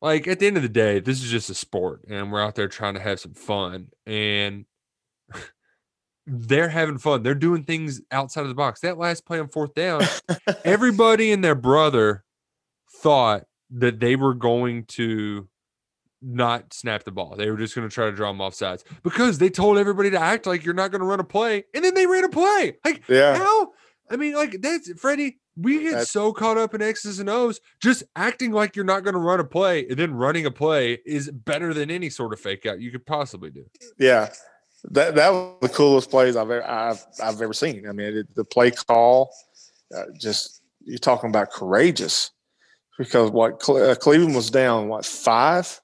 [0.00, 2.54] like at the end of the day, this is just a sport and we're out
[2.54, 4.64] there trying to have some fun and
[6.26, 7.22] they're having fun.
[7.22, 8.80] They're doing things outside of the box.
[8.80, 10.02] That last play on fourth down,
[10.64, 12.24] everybody and their brother
[12.90, 15.48] thought that they were going to
[16.24, 17.34] not snap the ball.
[17.36, 20.10] They were just going to try to draw them off sides because they told everybody
[20.10, 22.28] to act like you're not going to run a play, and then they ran a
[22.28, 22.76] play.
[22.84, 23.36] Like Yeah.
[23.36, 23.72] how?
[24.10, 25.38] I mean, like that's Freddie.
[25.56, 29.04] We get That's- so caught up in X's and O's, just acting like you're not
[29.04, 32.32] going to run a play, and then running a play is better than any sort
[32.32, 33.64] of fake out you could possibly do.
[33.98, 34.30] Yeah,
[34.90, 37.88] that that was the coolest plays I've ever I've, I've ever seen.
[37.88, 39.32] I mean, it, the play call,
[39.96, 42.32] uh, just you're talking about courageous,
[42.98, 45.80] because what Cle- uh, Cleveland was down what five?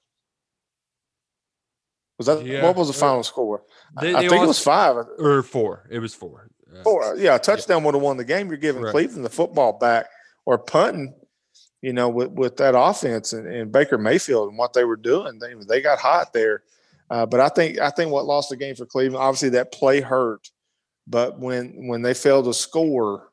[2.20, 3.62] Was that Yeah, what was the uh, final score?
[3.96, 4.94] I- They, I they think it was five.
[5.18, 5.86] or four.
[5.90, 6.50] It was four.
[6.70, 7.16] Uh, Four.
[7.16, 8.48] Yeah, a touchdown would have won the game.
[8.48, 8.92] You're giving Correct.
[8.92, 10.04] Cleveland the football back
[10.44, 11.14] or punting.
[11.80, 15.38] You know, with, with that offense and, and Baker Mayfield and what they were doing,
[15.38, 16.62] they they got hot there.
[17.08, 20.02] Uh, but I think I think what lost the game for Cleveland, obviously that play
[20.02, 20.46] hurt.
[21.06, 23.32] But when when they failed to score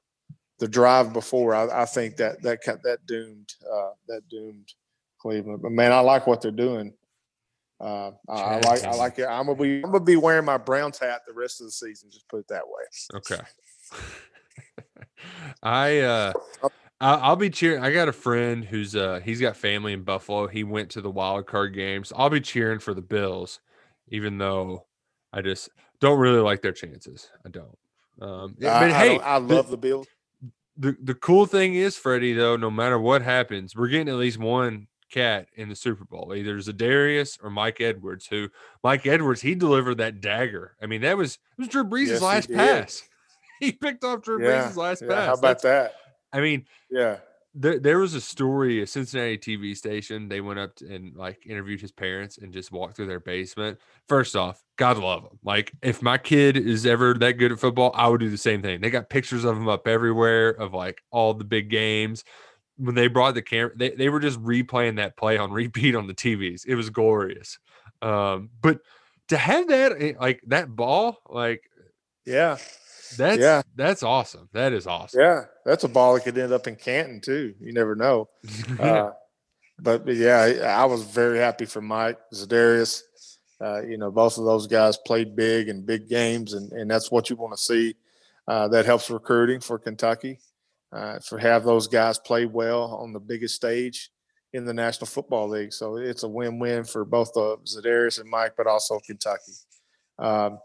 [0.59, 4.71] the drive before, I, I think that that that doomed uh, that doomed
[5.21, 5.61] Cleveland.
[5.61, 6.93] But man, I like what they're doing.
[7.79, 9.25] Uh, I, like I like it.
[9.27, 12.09] I'm gonna be I'm gonna be wearing my Browns hat the rest of the season.
[12.11, 13.17] Just put it that way.
[13.17, 13.39] Okay.
[15.63, 16.33] I uh
[16.99, 17.83] I- I'll be cheering.
[17.83, 20.47] I got a friend who's uh he's got family in Buffalo.
[20.47, 22.11] He went to the wild card games.
[22.15, 23.59] I'll be cheering for the Bills,
[24.09, 24.85] even though
[25.31, 27.29] I just don't really like their chances.
[27.45, 27.77] I don't.
[28.19, 30.07] Um, I, but I hey, I the- love the Bills.
[30.77, 34.39] the the cool thing is, Freddie, though, no matter what happens, we're getting at least
[34.39, 36.33] one cat in the Super Bowl.
[36.35, 38.27] Either Za'Darius or Mike Edwards.
[38.27, 38.49] Who
[38.83, 40.75] Mike Edwards, he delivered that dagger.
[40.81, 42.57] I mean, that was it was Drew Brees' Yes, last did.
[42.57, 43.03] pass.
[43.59, 45.25] He picked off Drew Yeah, Brees' last yeah, pass.
[45.27, 45.95] How about That's- that?
[46.31, 47.17] I mean, Yeah.
[47.55, 50.27] there, there was a story, a Cincinnati TV station.
[50.29, 53.79] They went up to, and like interviewed his parents and just walked through their basement.
[54.07, 55.39] First off, God love them.
[55.43, 58.61] Like, if my kid is ever that good at football, I would do the same
[58.61, 58.79] thing.
[58.79, 62.23] They got pictures of him up everywhere of like all the big games.
[62.77, 66.07] When they brought the camera, they, they were just replaying that play on repeat on
[66.07, 66.65] the TVs.
[66.67, 67.57] It was glorious.
[68.01, 68.79] Um, but
[69.29, 71.63] to have that, eh, like that ball, like
[72.25, 72.57] Yeah.
[73.17, 73.61] That's Yeah.
[73.75, 74.49] that's awesome.
[74.53, 75.21] That is awesome.
[75.21, 77.55] Yeah, that's a ball that could end up in Canton too.
[77.59, 78.29] You never know.
[78.79, 79.11] Uh,
[79.79, 83.01] but, but yeah, I was very happy for Mike Za'Darius.
[83.61, 87.11] Uh, you know, both of those guys played big and big games, and, and that's
[87.11, 87.95] what you want to see.
[88.47, 90.39] Uh, that helps recruiting for Kentucky.
[90.91, 94.09] Uh, for have those guys play well on the biggest stage
[94.53, 95.73] in the National Football League.
[95.73, 99.51] So it's a win-win for both of Za'Darius and Mike, but also Kentucky.
[100.17, 100.59] Um,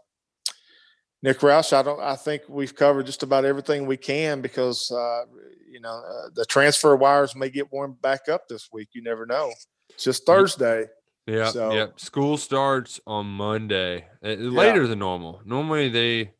[1.21, 2.01] Nick Roush, I don't.
[2.01, 5.23] I think we've covered just about everything we can because uh,
[5.69, 8.89] you know uh, the transfer wires may get warmed back up this week.
[8.93, 9.51] You never know.
[9.89, 10.85] It's just Thursday.
[11.25, 11.87] Yeah, So- yeah.
[11.95, 15.41] School starts on Monday, uh, later than normal.
[15.45, 16.33] Normally they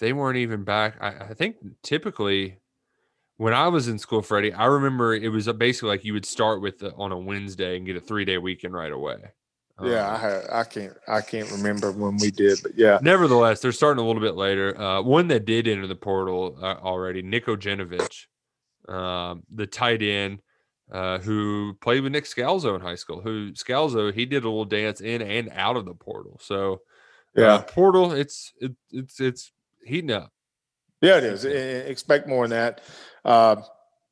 [0.00, 0.96] they weren't even back.
[1.00, 2.58] I, I think typically
[3.36, 6.26] when I was in school, Freddie, I remember it was uh, basically like you would
[6.26, 9.16] start with the, on a Wednesday and get a three day weekend right away.
[9.82, 13.60] Yeah, I Um, had, I can't I can't remember when we did, but yeah, Nevertheless,
[13.60, 14.78] they're starting a little bit later.
[14.80, 18.26] Uh, one that did enter the portal uh, already, Nico Genovich,
[18.88, 20.40] um, the tight end
[20.90, 23.20] uh, who played with Nick Scalzo in high school.
[23.20, 26.38] Who Scalzo he did a little dance in and out of the portal.
[26.42, 26.80] So
[27.34, 29.52] yeah, uh, portal, it's it, it's it's
[29.84, 30.32] heating up.
[31.00, 31.18] Yeah.
[31.18, 31.44] It is.
[31.44, 32.80] Expect more than that.
[33.24, 33.56] Uh,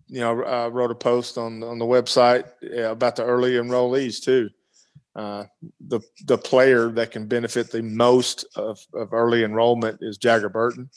[0.07, 2.45] you know, I wrote a post on on the website
[2.91, 4.51] about the early enrollees too.
[5.17, 5.45] Uh,
[5.87, 10.91] the the player that can benefit the most of, of early enrollment is Jager Burton.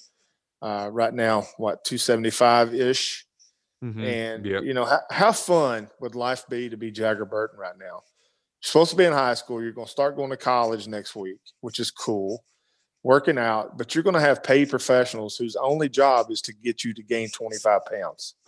[0.61, 3.25] Uh, right now, what two seventy five ish.
[3.83, 4.03] Mhm.
[4.03, 4.63] And Yep.
[4.63, 7.85] you know, how, how fun would life be to be Jager Burton right now?
[7.95, 9.61] You're supposed to be in high school.
[9.61, 12.43] You're going to start going to college next week, which is cool.
[13.03, 16.83] Working out, but you're going to have paid professionals whose only job is to get
[16.83, 18.35] you to gain 25 pounds.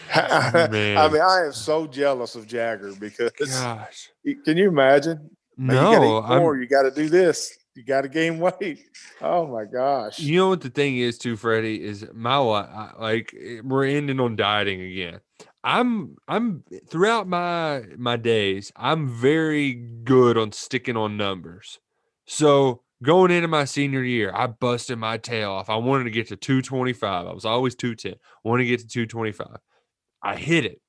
[0.14, 4.10] I mean, I am so jealous of Jager because Gosh,
[4.44, 5.30] can you imagine?
[5.58, 6.56] You no, I'm, more.
[6.56, 7.56] You got to do this.
[7.74, 8.84] You got to gain weight.
[9.20, 10.18] Oh my gosh.
[10.18, 14.20] You know what the thing is too, Freddie, is my I- like eh, we're ending
[14.20, 15.20] on dieting again.
[15.64, 21.78] I'm I'm throughout my my days, I'm very good on sticking on numbers.
[22.26, 25.70] So going into my senior year, I busted my tail off.
[25.70, 27.26] I wanted to get to 225.
[27.26, 28.14] I was always 210.
[28.44, 29.58] Wanted to get to 225.
[30.22, 30.80] I hit it.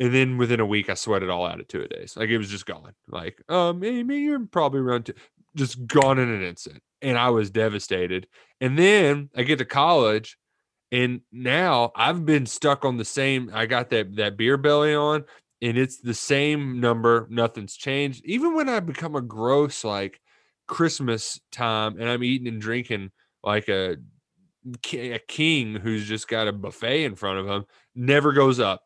[0.00, 2.16] And then within a week, I sweated all out of two a days.
[2.16, 2.92] Like it was just gone.
[3.08, 5.14] Like, um, maybe you're probably around two,
[5.56, 6.82] just gone in an instant.
[7.02, 8.28] And I was devastated.
[8.60, 10.36] And then I get to college,
[10.90, 13.50] and now I've been stuck on the same.
[13.52, 15.24] I got that that beer belly on,
[15.60, 17.26] and it's the same number.
[17.30, 18.24] Nothing's changed.
[18.24, 20.20] Even when I become a gross like
[20.68, 23.10] Christmas time, and I'm eating and drinking
[23.42, 23.96] like a
[24.92, 28.82] a king who's just got a buffet in front of him, never goes up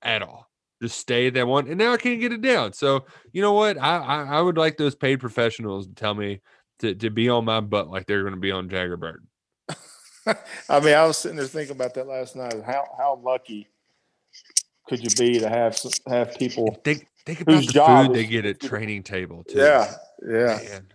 [0.00, 0.48] at all.
[0.80, 2.72] Just stay at that one, and now I can't get it down.
[2.72, 3.78] So you know what?
[3.78, 6.40] I I, I would like those paid professionals to tell me
[6.80, 9.28] to, to be on my butt like they're going to be on Jager Burton.
[10.68, 12.62] I mean, I was sitting there thinking about that last night.
[12.64, 13.68] How how lucky
[14.86, 16.78] could you be to have have people?
[16.84, 19.58] Think think about the food they get at training table too.
[19.58, 19.94] Yeah,
[20.26, 20.86] yeah, Man.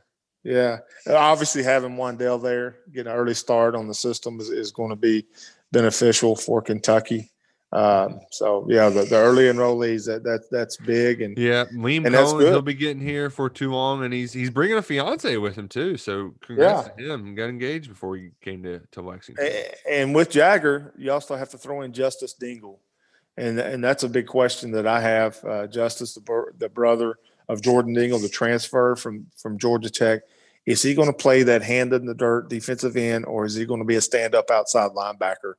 [0.44, 0.78] Yeah.
[1.06, 4.90] And Obviously, having Wan'Dale there, getting an early start on the system is, is going
[4.90, 5.26] to be
[5.72, 7.32] beneficial for Kentucky.
[7.72, 12.16] Um, so yeah, the, the early enrollees that that that's big and Yeah, Liam And
[12.16, 15.68] he'll be getting here for too long, and he's he's bringing a fiance with him
[15.68, 15.96] too.
[15.96, 17.36] So congrats to him.
[17.36, 19.46] Got engaged before he came to to Lexington.
[19.46, 22.80] A- And with Jager, you also have to throw in Justice Dingle,
[23.38, 25.38] and and that's a big question that I have.
[25.46, 27.20] Uh, Justice, the, br- the brother
[27.50, 30.22] of Jordan Dingle, the transfer from from Georgia Tech,
[30.66, 33.66] is he going to play that hand in the dirt defensive end, or is he
[33.66, 35.56] going to be a stand up outside linebacker?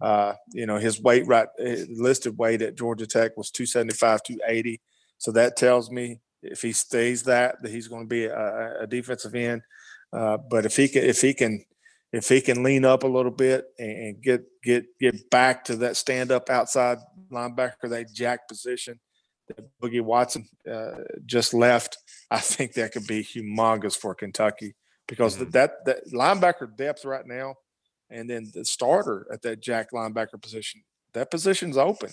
[0.00, 4.80] Uh, you know, his weight right his listed weight at Georgia Tech was 275, 280.
[5.18, 8.86] So that tells me if he stays that that he's going to be a, a
[8.86, 9.62] defensive end.
[10.12, 11.64] Uh, but if he can, if he can
[12.12, 15.96] if he can lean up a little bit and, get get get back to that
[15.96, 16.98] stand up outside
[17.30, 18.98] linebacker, that jack position
[19.48, 20.92] that Boogie Watson uh,
[21.24, 21.98] just left,
[22.30, 24.74] I think that could be humongous for Kentucky
[25.08, 25.52] because Mhm.
[25.52, 27.54] that that linebacker depth right now,
[28.10, 30.82] and then the starter at that jack linebacker position,
[31.12, 32.10] that position's open.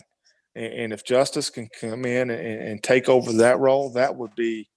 [0.55, 4.35] And, and if Justice can come in and, and take over that role, that would
[4.35, 4.69] be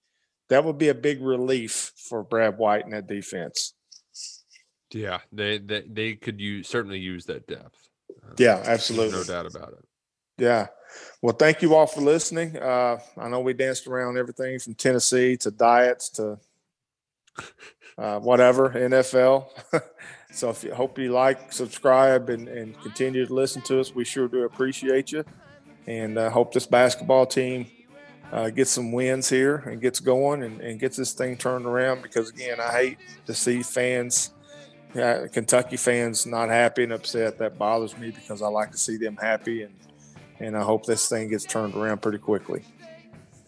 [0.49, 3.73] that would be a big relief for Brad White in that defense.
[4.91, 7.89] Yeah, they they they could use certainly use that depth.
[8.23, 9.17] Uh, Yeah, absolutely.
[9.17, 9.85] no doubt about it.
[10.37, 10.67] Yeah.
[11.21, 12.57] Well, thank you all for listening.
[12.57, 16.39] Uh, I know we danced around everything from Tennessee to diets to
[17.97, 19.47] uh, whatever, NFL.
[20.31, 24.05] so if you hope you like, subscribe, and, and continue to listen to us, we
[24.05, 25.23] sure do appreciate you.
[25.87, 27.67] And uh, hope this basketball team
[28.31, 32.03] uh, gets some wins here and gets going and, and gets this thing turned around
[32.03, 34.31] because, again, I hate to see fans
[34.93, 37.37] yeah, Kentucky fans not happy and upset.
[37.37, 39.73] That bothers me because I like to see them happy, and
[40.39, 42.63] and I hope this thing gets turned around pretty quickly.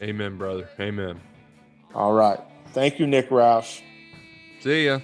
[0.02, 0.70] Amen, brother.
[0.80, 1.20] Amen.
[1.94, 2.40] All right.
[2.74, 3.82] Thank you, Nick Roush.
[4.62, 5.00] See ya.